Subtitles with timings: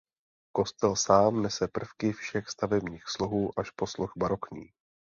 [0.55, 4.69] Kostel sám nese prvky všech stavebních slohů až po sloh barokní.